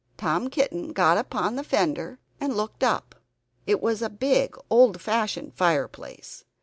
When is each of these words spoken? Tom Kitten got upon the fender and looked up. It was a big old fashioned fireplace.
Tom 0.17 0.49
Kitten 0.49 0.93
got 0.93 1.19
upon 1.19 1.55
the 1.57 1.63
fender 1.63 2.17
and 2.39 2.57
looked 2.57 2.83
up. 2.83 3.13
It 3.67 3.83
was 3.83 4.01
a 4.01 4.09
big 4.09 4.57
old 4.67 4.99
fashioned 4.99 5.53
fireplace. 5.53 6.43